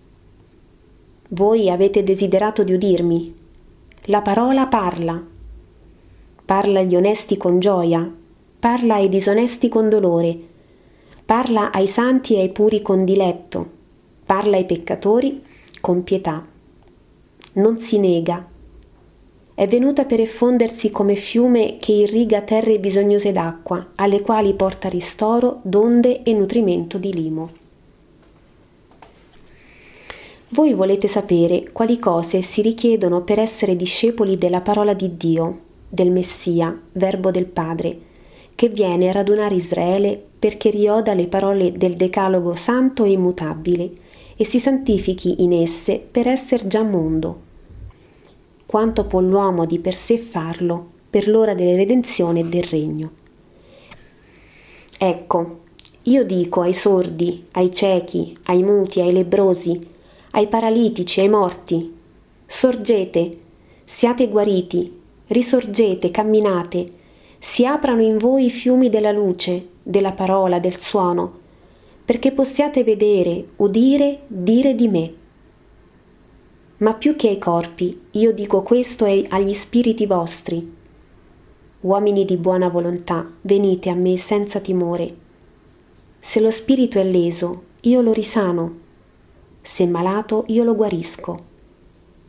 Voi 1.33 1.67
avete 1.67 2.03
desiderato 2.03 2.63
di 2.63 2.73
udirmi. 2.73 3.33
La 4.03 4.21
parola 4.21 4.67
parla. 4.67 5.19
Parla 6.45 6.79
agli 6.81 6.95
onesti 6.95 7.37
con 7.37 7.57
gioia, 7.57 8.07
parla 8.59 8.95
ai 8.95 9.09
disonesti 9.09 9.67
con 9.67 9.89
dolore, 9.89 10.37
parla 11.25 11.71
ai 11.71 11.87
santi 11.87 12.35
e 12.35 12.41
ai 12.41 12.49
puri 12.49 12.83
con 12.83 13.03
diletto, 13.03 13.67
parla 14.27 14.57
ai 14.57 14.65
peccatori 14.65 15.41
con 15.81 16.03
pietà. 16.03 16.45
Non 17.53 17.79
si 17.79 17.97
nega. 17.97 18.45
È 19.55 19.67
venuta 19.67 20.05
per 20.05 20.19
effondersi 20.19 20.91
come 20.91 21.15
fiume 21.15 21.77
che 21.79 21.93
irriga 21.93 22.41
terre 22.41 22.77
bisognose 22.77 23.31
d'acqua, 23.31 23.93
alle 23.95 24.21
quali 24.21 24.53
porta 24.53 24.87
ristoro, 24.87 25.61
donde 25.63 26.21
e 26.21 26.31
nutrimento 26.33 26.99
di 26.99 27.11
limo. 27.11 27.61
Voi 30.53 30.75
volete 30.75 31.07
sapere 31.07 31.69
quali 31.71 31.97
cose 31.97 32.43
si 32.43 32.61
richiedono 32.61 33.21
per 33.21 33.39
essere 33.39 33.75
discepoli 33.75 34.37
della 34.37 34.61
parola 34.61 34.93
di 34.93 35.17
Dio, 35.17 35.61
del 35.89 36.11
Messia, 36.11 36.79
verbo 36.91 37.31
del 37.31 37.47
Padre, 37.47 37.97
che 38.53 38.69
viene 38.69 39.09
a 39.09 39.13
radunare 39.13 39.55
Israele 39.55 40.23
perché 40.37 40.69
rioda 40.69 41.15
le 41.15 41.25
parole 41.25 41.71
del 41.71 41.95
Decalogo 41.95 42.53
santo 42.53 43.03
e 43.03 43.13
immutabile 43.13 43.91
e 44.35 44.45
si 44.45 44.59
santifichi 44.59 45.41
in 45.41 45.53
esse 45.53 45.97
per 45.97 46.27
essere 46.27 46.67
già 46.67 46.83
mondo. 46.83 47.39
Quanto 48.67 49.05
può 49.05 49.21
l'uomo 49.21 49.65
di 49.65 49.79
per 49.79 49.95
sé 49.95 50.19
farlo 50.19 50.85
per 51.09 51.27
l'ora 51.29 51.55
della 51.55 51.75
redenzione 51.75 52.41
e 52.41 52.43
del 52.43 52.63
regno? 52.65 53.11
Ecco, 54.99 55.61
io 56.03 56.23
dico 56.23 56.61
ai 56.61 56.73
sordi, 56.73 57.45
ai 57.53 57.71
ciechi, 57.71 58.37
ai 58.43 58.61
muti, 58.61 59.01
ai 59.01 59.13
lebrosi, 59.13 59.89
ai 60.35 60.47
paralitici, 60.47 61.19
ai 61.19 61.29
morti. 61.29 61.93
Sorgete, 62.45 63.37
siate 63.85 64.27
guariti, 64.27 64.99
risorgete, 65.27 66.09
camminate, 66.09 66.91
si 67.37 67.65
aprano 67.65 68.01
in 68.01 68.17
voi 68.17 68.45
i 68.45 68.49
fiumi 68.49 68.89
della 68.89 69.11
luce, 69.11 69.67
della 69.83 70.11
parola, 70.11 70.59
del 70.59 70.79
suono, 70.79 71.39
perché 72.03 72.31
possiate 72.31 72.83
vedere, 72.83 73.49
udire, 73.57 74.21
dire 74.27 74.73
di 74.73 74.87
me. 74.87 75.13
Ma 76.77 76.93
più 76.93 77.15
che 77.15 77.29
ai 77.29 77.37
corpi, 77.37 78.01
io 78.11 78.33
dico 78.33 78.63
questo 78.63 79.05
agli 79.05 79.53
spiriti 79.53 80.05
vostri. 80.07 80.75
Uomini 81.81 82.25
di 82.25 82.37
buona 82.37 82.69
volontà, 82.69 83.29
venite 83.41 83.89
a 83.89 83.93
me 83.93 84.17
senza 84.17 84.59
timore. 84.59 85.15
Se 86.19 86.39
lo 86.39 86.49
spirito 86.49 86.97
è 86.97 87.03
leso, 87.03 87.63
io 87.81 88.01
lo 88.01 88.13
risano 88.13 88.81
se 89.63 89.87
malato 89.87 90.43
io 90.47 90.63
lo 90.63 90.75
guarisco, 90.75 91.39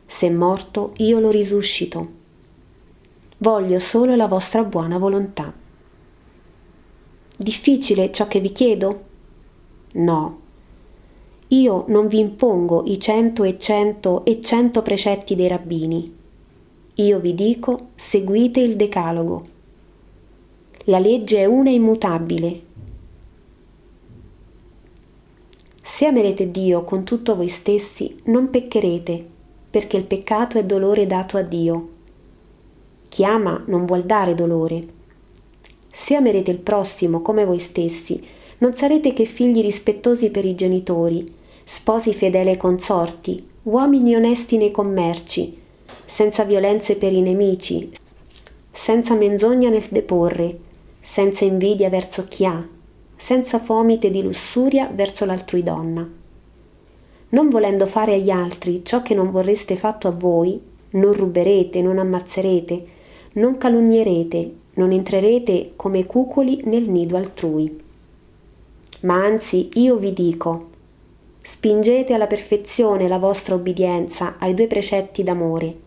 se 0.05 0.31
morto 0.31 0.93
io 0.97 1.19
lo 1.19 1.29
risuscito. 1.29 2.07
Voglio 3.37 3.77
solo 3.79 4.15
la 4.15 4.27
vostra 4.27 4.63
buona 4.63 4.97
volontà. 4.97 5.53
Difficile 7.37 8.11
ciò 8.13 8.27
che 8.27 8.39
vi 8.39 8.53
chiedo? 8.53 9.03
No. 9.91 10.39
Io 11.49 11.83
non 11.89 12.07
vi 12.07 12.19
impongo 12.19 12.83
i 12.85 12.97
cento 12.99 13.43
e 13.43 13.59
cento 13.59 14.23
e 14.23 14.41
cento 14.41 14.81
precetti 14.81 15.35
dei 15.35 15.49
rabbini. 15.49 16.15
Io 16.95 17.19
vi 17.19 17.35
dico, 17.35 17.89
seguite 17.95 18.61
il 18.61 18.77
decalogo. 18.77 19.43
La 20.85 20.99
legge 20.99 21.39
è 21.39 21.45
una 21.45 21.69
immutabile, 21.69 22.61
Se 25.95 26.05
amerete 26.05 26.51
Dio 26.51 26.83
con 26.83 27.05
tutto 27.05 27.37
voi 27.37 27.47
stessi, 27.47 28.17
non 28.25 28.49
peccherete, 28.49 29.25
perché 29.69 29.95
il 29.95 30.03
peccato 30.03 30.57
è 30.57 30.65
dolore 30.65 31.07
dato 31.07 31.37
a 31.37 31.41
Dio. 31.41 31.87
Chi 33.07 33.23
ama 33.23 33.63
non 33.67 33.85
vuol 33.85 34.03
dare 34.03 34.35
dolore. 34.35 34.85
Se 35.89 36.13
amerete 36.15 36.51
il 36.51 36.57
prossimo 36.57 37.21
come 37.21 37.45
voi 37.45 37.59
stessi, 37.59 38.21
non 38.57 38.73
sarete 38.73 39.13
che 39.13 39.23
figli 39.23 39.61
rispettosi 39.61 40.31
per 40.31 40.43
i 40.43 40.53
genitori, 40.53 41.33
sposi 41.63 42.13
fedeli 42.13 42.49
ai 42.49 42.57
consorti, 42.57 43.47
uomini 43.63 44.15
onesti 44.15 44.57
nei 44.57 44.71
commerci, 44.71 45.57
senza 46.03 46.43
violenze 46.43 46.97
per 46.97 47.13
i 47.13 47.21
nemici, 47.21 47.89
senza 48.69 49.15
menzogna 49.15 49.69
nel 49.69 49.85
deporre, 49.89 50.57
senza 50.99 51.45
invidia 51.45 51.87
verso 51.87 52.25
chi 52.27 52.45
ha, 52.45 52.73
senza 53.17 53.59
fomite 53.59 54.09
di 54.09 54.21
lussuria 54.21 54.89
verso 54.91 55.25
l'altrui 55.25 55.63
donna. 55.63 56.07
Non 57.29 57.49
volendo 57.49 57.85
fare 57.85 58.13
agli 58.13 58.29
altri 58.29 58.83
ciò 58.83 59.01
che 59.01 59.13
non 59.13 59.31
vorreste 59.31 59.75
fatto 59.75 60.07
a 60.07 60.11
voi, 60.11 60.59
non 60.91 61.13
ruberete, 61.13 61.81
non 61.81 61.97
ammazzerete, 61.97 62.85
non 63.33 63.57
calunnierete, 63.57 64.53
non 64.75 64.91
entrerete 64.91 65.73
come 65.75 66.05
cucoli 66.05 66.61
nel 66.65 66.89
nido 66.89 67.17
altrui. 67.17 67.83
Ma 69.01 69.23
anzi 69.23 69.69
io 69.73 69.97
vi 69.97 70.13
dico, 70.13 70.69
spingete 71.41 72.13
alla 72.13 72.27
perfezione 72.27 73.07
la 73.07 73.17
vostra 73.17 73.55
obbedienza 73.55 74.35
ai 74.39 74.53
due 74.53 74.67
precetti 74.67 75.23
d'amore. 75.23 75.83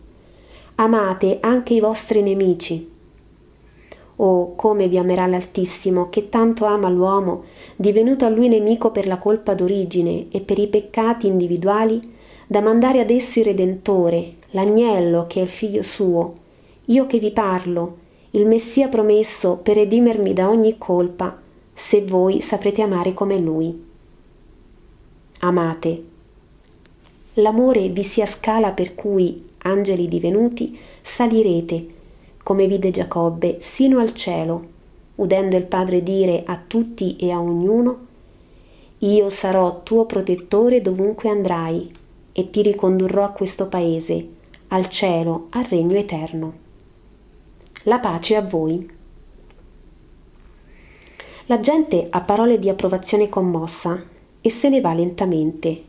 Amate 0.75 1.39
anche 1.41 1.73
i 1.73 1.79
vostri 1.79 2.21
nemici. 2.21 2.97
Oh, 4.21 4.53
come 4.55 4.89
vi 4.89 4.97
amerà 4.97 5.27
l'Altissimo, 5.27 6.09
che 6.09 6.27
tanto 6.27 6.65
ama 6.65 6.89
l'uomo, 6.89 7.43
divenuto 7.77 8.25
a 8.25 8.29
lui 8.29 8.49
nemico 8.49 8.91
per 8.91 9.07
la 9.07 9.17
colpa 9.17 9.53
d'origine 9.53 10.25
e 10.29 10.41
per 10.41 10.59
i 10.59 10.67
peccati 10.67 11.27
individuali, 11.27 12.15
da 12.45 12.59
mandare 12.59 12.99
ad 12.99 13.11
esso 13.11 13.39
il 13.39 13.45
Redentore, 13.45 14.33
l'agnello 14.49 15.25
che 15.27 15.39
è 15.39 15.43
il 15.43 15.47
figlio 15.47 15.83
suo, 15.83 16.33
io 16.85 17.05
che 17.05 17.17
vi 17.17 17.31
parlo, 17.31 17.95
il 18.31 18.45
Messia 18.45 18.89
promesso 18.89 19.55
per 19.55 19.75
redimermi 19.75 20.33
da 20.33 20.49
ogni 20.49 20.77
colpa, 20.77 21.39
se 21.73 22.01
voi 22.01 22.41
saprete 22.41 22.81
amare 22.81 23.13
come 23.13 23.39
lui. 23.39 23.85
Amate. 25.39 26.03
L'amore 27.35 27.87
vi 27.87 28.03
sia 28.03 28.25
scala 28.25 28.71
per 28.71 28.95
cui, 28.95 29.47
angeli 29.59 30.09
divenuti, 30.09 30.77
salirete, 31.01 31.97
come 32.49 32.65
vide 32.65 32.89
Giacobbe, 32.89 33.57
sino 33.59 33.99
al 33.99 34.11
cielo, 34.15 34.65
udendo 35.17 35.55
il 35.55 35.67
Padre 35.67 36.01
dire 36.01 36.41
a 36.47 36.59
tutti 36.65 37.15
e 37.15 37.29
a 37.29 37.39
ognuno, 37.39 38.07
Io 39.01 39.29
sarò 39.29 39.83
tuo 39.83 40.05
protettore 40.07 40.81
dovunque 40.81 41.29
andrai, 41.29 41.91
e 42.31 42.49
ti 42.49 42.63
ricondurrò 42.63 43.23
a 43.23 43.29
questo 43.29 43.67
paese, 43.67 44.29
al 44.69 44.89
cielo, 44.89 45.45
al 45.51 45.65
regno 45.65 45.95
eterno. 45.95 46.53
La 47.83 47.99
pace 47.99 48.35
a 48.35 48.41
voi. 48.41 48.89
La 51.45 51.59
gente 51.59 52.07
ha 52.09 52.21
parole 52.21 52.57
di 52.57 52.67
approvazione 52.67 53.29
commossa 53.29 54.03
e 54.41 54.49
se 54.49 54.69
ne 54.69 54.81
va 54.81 54.95
lentamente. 54.95 55.83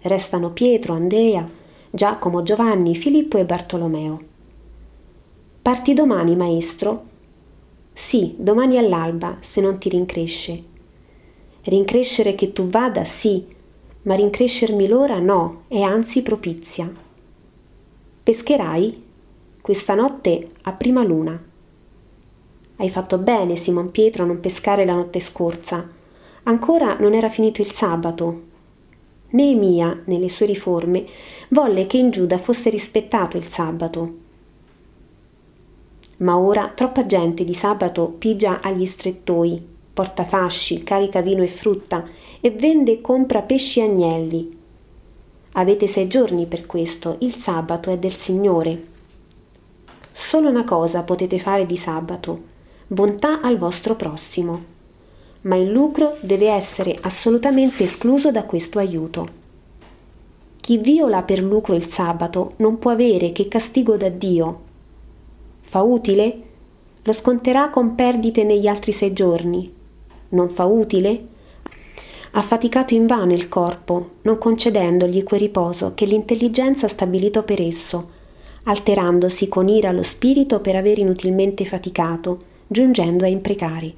Restano 0.00 0.50
Pietro, 0.50 0.94
Andrea, 0.94 1.48
Giacomo, 1.88 2.42
Giovanni, 2.42 2.96
Filippo 2.96 3.38
e 3.38 3.44
Bartolomeo. 3.44 4.34
Parti 5.66 5.94
domani, 5.94 6.36
maestro? 6.36 7.06
Sì, 7.92 8.36
domani 8.38 8.78
all'alba, 8.78 9.38
se 9.40 9.60
non 9.60 9.78
ti 9.78 9.88
rincresce. 9.88 10.62
Rincrescere 11.64 12.36
che 12.36 12.52
tu 12.52 12.68
vada, 12.68 13.04
sì, 13.04 13.44
ma 14.02 14.14
rincrescermi 14.14 14.86
l'ora 14.86 15.18
no, 15.18 15.62
è 15.66 15.80
anzi 15.80 16.22
propizia. 16.22 16.88
Pescherai? 18.22 19.02
questa 19.60 19.94
notte 19.94 20.50
a 20.62 20.70
prima 20.70 21.02
luna. 21.02 21.36
Hai 22.76 22.88
fatto 22.88 23.18
bene, 23.18 23.56
Simon 23.56 23.90
Pietro, 23.90 24.22
a 24.22 24.26
non 24.26 24.38
pescare 24.38 24.84
la 24.84 24.94
notte 24.94 25.18
scorsa. 25.18 25.84
Ancora 26.44 26.96
non 27.00 27.12
era 27.12 27.28
finito 27.28 27.60
il 27.60 27.72
sabato. 27.72 28.42
Neemia, 29.30 30.02
nelle 30.04 30.28
sue 30.28 30.46
riforme, 30.46 31.04
volle 31.48 31.88
che 31.88 31.96
in 31.96 32.10
Giuda 32.10 32.38
fosse 32.38 32.70
rispettato 32.70 33.36
il 33.36 33.48
sabato. 33.48 34.25
Ma 36.18 36.38
ora 36.38 36.72
troppa 36.74 37.04
gente 37.04 37.44
di 37.44 37.54
sabato 37.54 38.06
pigia 38.06 38.60
agli 38.60 38.86
strettoi, 38.86 39.62
porta 39.92 40.24
fasci, 40.24 40.82
carica 40.82 41.20
vino 41.20 41.42
e 41.42 41.48
frutta 41.48 42.06
e 42.40 42.50
vende 42.50 42.92
e 42.92 43.00
compra 43.00 43.42
pesci 43.42 43.80
e 43.80 43.82
agnelli. 43.82 44.58
Avete 45.52 45.86
sei 45.86 46.06
giorni 46.06 46.46
per 46.46 46.66
questo, 46.66 47.16
il 47.20 47.36
sabato 47.36 47.90
è 47.90 47.98
del 47.98 48.14
Signore. 48.14 48.84
Solo 50.12 50.48
una 50.48 50.64
cosa 50.64 51.02
potete 51.02 51.38
fare 51.38 51.66
di 51.66 51.76
sabato, 51.76 52.40
bontà 52.86 53.40
al 53.40 53.56
vostro 53.56 53.94
prossimo, 53.94 54.74
ma 55.42 55.56
il 55.56 55.70
lucro 55.70 56.16
deve 56.20 56.48
essere 56.48 56.96
assolutamente 57.02 57.84
escluso 57.84 58.30
da 58.30 58.44
questo 58.44 58.78
aiuto. 58.78 59.44
Chi 60.60 60.78
viola 60.78 61.22
per 61.22 61.42
lucro 61.42 61.74
il 61.74 61.88
sabato 61.88 62.54
non 62.56 62.78
può 62.78 62.90
avere 62.90 63.32
che 63.32 63.48
castigo 63.48 63.96
da 63.96 64.08
Dio. 64.08 64.65
Fa 65.68 65.82
utile? 65.82 66.42
Lo 67.02 67.12
sconterà 67.12 67.70
con 67.70 67.96
perdite 67.96 68.44
negli 68.44 68.68
altri 68.68 68.92
sei 68.92 69.12
giorni. 69.12 69.68
Non 70.28 70.48
fa 70.48 70.64
utile? 70.64 71.26
Ha 72.30 72.40
faticato 72.40 72.94
invano 72.94 73.32
il 73.32 73.48
corpo, 73.48 74.10
non 74.22 74.38
concedendogli 74.38 75.24
quel 75.24 75.40
riposo 75.40 75.90
che 75.96 76.04
l'intelligenza 76.04 76.86
ha 76.86 76.88
stabilito 76.88 77.42
per 77.42 77.60
esso, 77.60 78.06
alterandosi 78.62 79.48
con 79.48 79.66
ira 79.68 79.90
lo 79.90 80.04
spirito 80.04 80.60
per 80.60 80.76
aver 80.76 80.98
inutilmente 80.98 81.64
faticato, 81.64 82.38
giungendo 82.68 83.24
a 83.24 83.28
imprecari, 83.28 83.92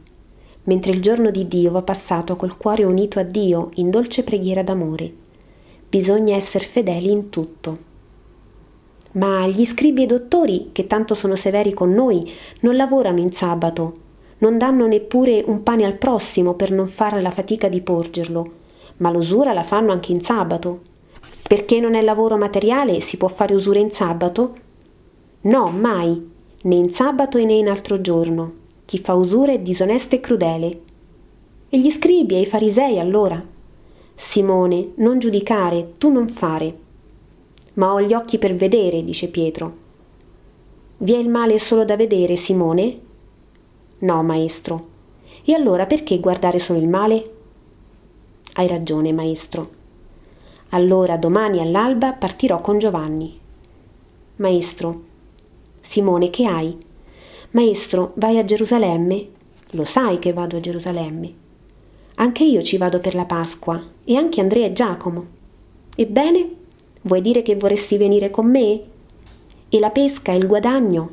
mentre 0.64 0.92
il 0.92 1.02
giorno 1.02 1.30
di 1.30 1.46
Dio 1.48 1.70
va 1.70 1.82
passato 1.82 2.34
col 2.36 2.56
cuore 2.56 2.84
unito 2.84 3.18
a 3.18 3.24
Dio 3.24 3.72
in 3.74 3.90
dolce 3.90 4.24
preghiera 4.24 4.62
d'amore. 4.62 5.12
Bisogna 5.86 6.34
essere 6.34 6.64
fedeli 6.64 7.10
in 7.10 7.28
tutto. 7.28 7.87
Ma 9.12 9.46
gli 9.46 9.64
scribi 9.64 10.02
e 10.02 10.06
dottori, 10.06 10.70
che 10.72 10.86
tanto 10.86 11.14
sono 11.14 11.36
severi 11.36 11.72
con 11.72 11.92
noi, 11.92 12.30
non 12.60 12.76
lavorano 12.76 13.20
in 13.20 13.32
sabato, 13.32 13.94
non 14.38 14.58
danno 14.58 14.86
neppure 14.86 15.42
un 15.46 15.62
pane 15.62 15.84
al 15.84 15.94
prossimo 15.94 16.54
per 16.54 16.70
non 16.70 16.88
fare 16.88 17.20
la 17.20 17.30
fatica 17.30 17.68
di 17.68 17.80
porgerlo, 17.80 18.52
ma 18.98 19.10
l'usura 19.10 19.52
la 19.52 19.64
fanno 19.64 19.92
anche 19.92 20.12
in 20.12 20.20
sabato, 20.20 20.80
perché 21.48 21.80
non 21.80 21.94
è 21.94 22.02
lavoro 22.02 22.36
materiale 22.36 23.00
si 23.00 23.16
può 23.16 23.28
fare 23.28 23.54
usura 23.54 23.78
in 23.78 23.90
sabato? 23.90 24.54
No, 25.42 25.68
mai, 25.70 26.30
né 26.62 26.74
in 26.74 26.90
sabato 26.90 27.38
né 27.38 27.54
in 27.54 27.68
altro 27.68 28.00
giorno. 28.00 28.52
Chi 28.84 28.98
fa 28.98 29.14
usura 29.14 29.52
è 29.52 29.58
disonesto 29.58 30.14
e 30.14 30.20
crudele. 30.20 30.80
E 31.70 31.78
gli 31.78 31.90
scribi 31.90 32.34
e 32.34 32.40
i 32.40 32.46
farisei 32.46 32.98
allora? 32.98 33.42
Simone, 34.14 34.92
non 34.96 35.18
giudicare, 35.18 35.94
tu 35.96 36.10
non 36.10 36.28
fare. 36.28 36.86
Ma 37.78 37.92
ho 37.92 38.02
gli 38.02 38.12
occhi 38.12 38.38
per 38.38 38.54
vedere, 38.54 39.04
dice 39.04 39.28
Pietro. 39.28 39.86
Vi 40.98 41.14
è 41.14 41.18
il 41.18 41.28
male 41.28 41.58
solo 41.60 41.84
da 41.84 41.94
vedere, 41.94 42.34
Simone? 42.34 42.98
No, 44.00 44.22
maestro. 44.24 44.86
E 45.44 45.54
allora 45.54 45.86
perché 45.86 46.18
guardare 46.18 46.58
solo 46.58 46.80
il 46.80 46.88
male? 46.88 47.30
Hai 48.54 48.66
ragione, 48.66 49.12
maestro. 49.12 49.70
Allora 50.70 51.16
domani 51.16 51.60
all'alba 51.60 52.12
partirò 52.12 52.60
con 52.60 52.78
Giovanni. 52.78 53.38
Maestro, 54.36 55.02
Simone, 55.80 56.30
che 56.30 56.46
hai? 56.46 56.76
Maestro, 57.52 58.12
vai 58.16 58.38
a 58.38 58.44
Gerusalemme? 58.44 59.26
Lo 59.70 59.84
sai 59.84 60.18
che 60.18 60.32
vado 60.32 60.56
a 60.56 60.60
Gerusalemme. 60.60 61.32
Anche 62.16 62.42
io 62.42 62.60
ci 62.60 62.76
vado 62.76 62.98
per 62.98 63.14
la 63.14 63.24
Pasqua, 63.24 63.80
e 64.04 64.16
anche 64.16 64.40
Andrea 64.40 64.66
e 64.66 64.72
Giacomo. 64.72 65.26
Ebbene, 65.94 66.56
vuoi 67.08 67.20
dire 67.20 67.42
che 67.42 67.56
vorresti 67.56 67.96
venire 67.96 68.30
con 68.30 68.48
me? 68.48 68.80
E 69.68 69.78
la 69.80 69.90
pesca 69.90 70.30
e 70.30 70.36
il 70.36 70.46
guadagno? 70.46 71.10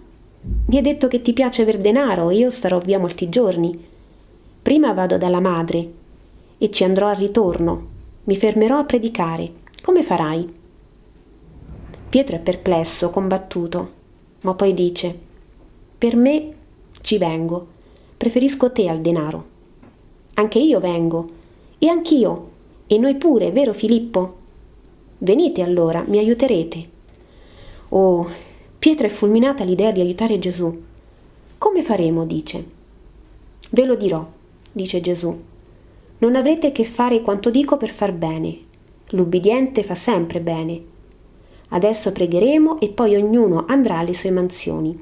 Mi 0.68 0.76
hai 0.78 0.84
detto 0.84 1.08
che 1.08 1.24
ti 1.24 1.34
piace 1.34 1.64
aver 1.64 1.80
denaro 1.80 2.30
e 2.30 2.36
io 2.36 2.52
starò 2.52 2.78
via 2.78 3.00
molti 3.00 3.30
giorni. 3.30 3.84
Prima 4.62 4.94
vado 4.94 5.18
dalla 5.18 5.40
madre 5.40 5.90
e 6.60 6.70
ci 6.70 6.84
andrò 6.84 7.08
al 7.08 7.16
ritorno 7.16 7.94
mi 8.26 8.36
fermerò 8.36 8.80
a 8.80 8.86
predicare. 8.86 9.52
Come 9.84 10.02
farai? 10.02 10.52
Pietro 12.10 12.36
è 12.36 12.40
perplesso, 12.40 13.12
combattuto, 13.12 13.92
ma 14.42 14.56
poi 14.56 14.74
dice, 14.74 15.16
per 15.96 16.16
me 16.16 16.54
ci 17.02 17.20
vengo, 17.20 17.68
preferisco 18.18 18.72
te 18.72 18.88
al 18.88 19.02
denaro. 19.02 19.46
Anche 20.36 20.58
io 20.58 20.80
vengo, 20.80 21.30
e 21.78 21.88
anch'io, 21.88 22.50
e 22.88 22.98
noi 22.98 23.16
pure, 23.16 23.52
vero 23.52 23.74
Filippo? 23.74 24.38
Venite 25.18 25.62
allora, 25.62 26.04
mi 26.08 26.18
aiuterete. 26.18 26.90
Oh, 27.90 28.30
Pietro 28.78 29.08
è 29.08 29.10
fulminata 29.10 29.64
l'idea 29.64 29.92
di 29.92 30.02
aiutare 30.02 30.40
Gesù. 30.40 30.84
Come 31.58 31.82
faremo? 31.82 32.26
dice. 32.26 32.66
Ve 33.70 33.86
lo 33.86 33.96
dirò, 33.96 34.26
dice 34.72 35.02
Gesù 35.02 35.54
non 36.18 36.36
avrete 36.36 36.72
che 36.72 36.86
fare 36.86 37.22
quanto 37.22 37.50
dico 37.50 37.76
per 37.76 37.90
far 37.90 38.14
bene. 38.14 38.58
L'ubbidiente 39.10 39.84
fa 39.84 39.96
sempre 39.96 40.40
bene. 40.40 40.82
Adesso 41.70 42.14
pregheremo 42.14 42.80
e 42.80 42.90
poi 42.90 43.16
ognuno 43.16 43.66
andrà 43.68 43.98
alle 43.98 44.14
sue 44.14 44.32
mansioni. 44.32 44.98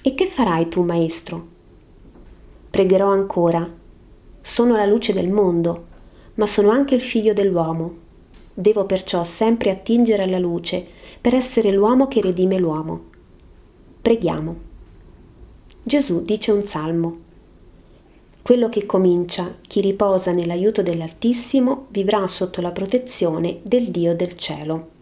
E 0.00 0.14
che 0.14 0.26
farai 0.26 0.68
tu, 0.68 0.84
maestro? 0.84 1.46
Pregherò 2.70 3.08
ancora. 3.08 3.68
Sono 4.40 4.76
la 4.76 4.86
luce 4.86 5.12
del 5.12 5.28
mondo, 5.28 5.84
ma 6.34 6.46
sono 6.46 6.70
anche 6.70 6.94
il 6.94 7.00
figlio 7.00 7.32
dell'uomo. 7.32 8.04
Devo 8.58 8.86
perciò 8.86 9.22
sempre 9.22 9.70
attingere 9.70 10.22
alla 10.22 10.38
luce 10.38 10.86
per 11.20 11.34
essere 11.34 11.70
l'uomo 11.70 12.08
che 12.08 12.22
redime 12.22 12.58
l'uomo. 12.58 13.04
Preghiamo. 14.00 14.56
Gesù 15.82 16.22
dice 16.22 16.52
un 16.52 16.64
salmo. 16.64 17.18
Quello 18.40 18.70
che 18.70 18.86
comincia, 18.86 19.56
chi 19.60 19.82
riposa 19.82 20.32
nell'aiuto 20.32 20.80
dell'Altissimo, 20.80 21.86
vivrà 21.90 22.26
sotto 22.28 22.62
la 22.62 22.70
protezione 22.70 23.58
del 23.62 23.90
Dio 23.90 24.16
del 24.16 24.36
cielo. 24.36 24.94